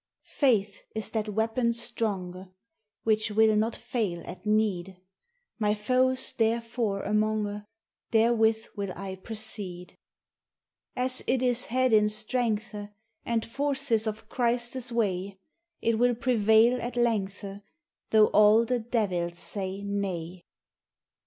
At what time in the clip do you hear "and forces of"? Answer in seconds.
13.27-14.27